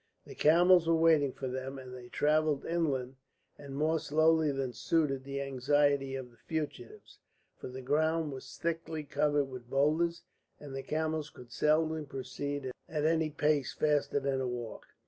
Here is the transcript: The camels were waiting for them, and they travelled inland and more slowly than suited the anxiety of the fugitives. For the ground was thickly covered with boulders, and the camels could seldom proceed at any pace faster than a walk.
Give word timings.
The 0.25 0.33
camels 0.33 0.87
were 0.87 0.95
waiting 0.95 1.31
for 1.31 1.47
them, 1.47 1.77
and 1.77 1.93
they 1.93 2.09
travelled 2.09 2.65
inland 2.65 3.17
and 3.55 3.75
more 3.75 3.99
slowly 3.99 4.51
than 4.51 4.73
suited 4.73 5.23
the 5.23 5.39
anxiety 5.41 6.15
of 6.15 6.31
the 6.31 6.37
fugitives. 6.37 7.19
For 7.59 7.67
the 7.67 7.83
ground 7.83 8.31
was 8.31 8.57
thickly 8.57 9.03
covered 9.03 9.43
with 9.45 9.69
boulders, 9.69 10.23
and 10.59 10.75
the 10.75 10.81
camels 10.81 11.29
could 11.29 11.51
seldom 11.51 12.07
proceed 12.07 12.71
at 12.89 13.05
any 13.05 13.29
pace 13.29 13.73
faster 13.73 14.19
than 14.19 14.41
a 14.41 14.47
walk. 14.47 14.87